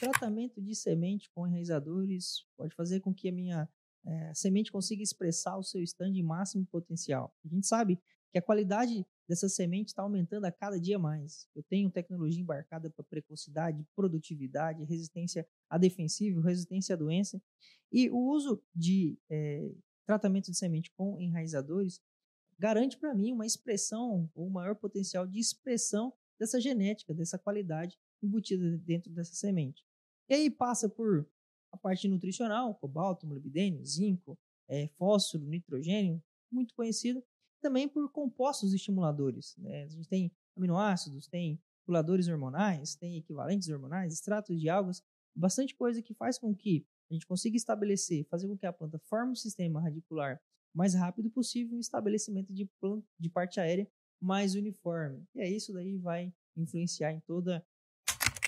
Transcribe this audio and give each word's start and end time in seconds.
tratamento 0.00 0.62
de 0.62 0.74
semente 0.74 1.30
com 1.30 1.46
enraizadores 1.46 2.46
pode 2.56 2.74
fazer 2.74 3.00
com 3.00 3.12
que 3.12 3.28
a 3.28 3.32
minha 3.32 3.68
é, 4.06 4.32
semente 4.34 4.72
consiga 4.72 5.02
expressar 5.02 5.58
o 5.58 5.62
seu 5.62 5.82
stand 5.82 6.14
máximo 6.22 6.64
potencial. 6.64 7.34
A 7.44 7.48
gente 7.48 7.66
sabe 7.66 8.00
que 8.32 8.38
a 8.38 8.42
qualidade 8.42 9.06
dessa 9.28 9.46
semente 9.48 9.88
está 9.88 10.02
aumentando 10.02 10.46
a 10.46 10.52
cada 10.52 10.80
dia 10.80 10.98
mais. 10.98 11.46
Eu 11.54 11.62
tenho 11.62 11.90
tecnologia 11.90 12.40
embarcada 12.40 12.88
para 12.88 13.04
precocidade, 13.04 13.86
produtividade, 13.94 14.84
resistência 14.84 15.46
a 15.68 15.76
defensivo, 15.76 16.40
resistência 16.40 16.94
à 16.94 16.98
doença. 16.98 17.40
E 17.92 18.08
o 18.08 18.18
uso 18.18 18.62
de 18.74 19.18
é, 19.28 19.70
tratamento 20.06 20.50
de 20.50 20.56
semente 20.56 20.90
com 20.92 21.20
enraizadores 21.20 22.00
garante 22.58 22.96
para 22.96 23.14
mim 23.14 23.32
uma 23.32 23.46
expressão, 23.46 24.30
ou 24.34 24.46
um 24.46 24.50
maior 24.50 24.76
potencial 24.76 25.26
de 25.26 25.38
expressão 25.38 26.12
dessa 26.38 26.58
genética, 26.58 27.12
dessa 27.12 27.38
qualidade 27.38 27.98
embutida 28.22 28.78
dentro 28.78 29.12
dessa 29.12 29.34
semente. 29.34 29.84
E 30.30 30.34
aí 30.34 30.50
passa 30.50 30.88
por 30.88 31.28
a 31.72 31.76
parte 31.76 32.06
nutricional, 32.06 32.72
cobalto, 32.76 33.26
molibdênio, 33.26 33.84
zinco, 33.84 34.38
é, 34.68 34.86
fósforo, 34.96 35.44
nitrogênio, 35.44 36.22
muito 36.50 36.72
conhecido, 36.74 37.22
também 37.60 37.88
por 37.88 38.10
compostos 38.12 38.72
estimuladores. 38.72 39.56
Né? 39.58 39.82
A 39.82 39.88
gente 39.88 40.08
tem 40.08 40.32
aminoácidos, 40.56 41.26
tem 41.26 41.60
reguladores 41.82 42.28
hormonais, 42.28 42.94
tem 42.94 43.16
equivalentes 43.16 43.68
hormonais, 43.68 44.12
extratos 44.12 44.60
de 44.60 44.68
algas, 44.68 45.02
bastante 45.34 45.74
coisa 45.74 46.00
que 46.00 46.14
faz 46.14 46.38
com 46.38 46.54
que 46.54 46.86
a 47.10 47.14
gente 47.14 47.26
consiga 47.26 47.56
estabelecer, 47.56 48.24
fazer 48.26 48.46
com 48.46 48.56
que 48.56 48.66
a 48.66 48.72
planta 48.72 49.00
forme 49.00 49.32
um 49.32 49.36
sistema 49.36 49.80
radicular 49.80 50.40
mais 50.72 50.94
rápido 50.94 51.28
possível, 51.28 51.76
um 51.76 51.80
estabelecimento 51.80 52.52
de, 52.52 52.66
planta, 52.80 53.04
de 53.18 53.28
parte 53.28 53.58
aérea 53.58 53.90
mais 54.22 54.54
uniforme. 54.54 55.26
E 55.34 55.40
aí 55.40 55.56
isso 55.56 55.72
daí 55.72 55.98
vai 55.98 56.32
influenciar 56.56 57.12
em 57.12 57.20
toda 57.20 57.64